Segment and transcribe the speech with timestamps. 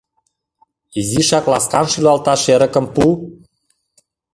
[0.99, 3.03] Изишак ласкан шӱлалташ эрыкым пу.